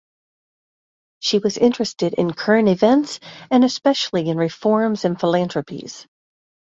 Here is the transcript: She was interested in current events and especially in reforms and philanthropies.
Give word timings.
She 1.19 1.37
was 1.37 1.59
interested 1.59 2.13
in 2.15 2.33
current 2.33 2.67
events 2.69 3.19
and 3.51 3.63
especially 3.63 4.27
in 4.29 4.35
reforms 4.37 5.05
and 5.05 5.19
philanthropies. 5.19 6.07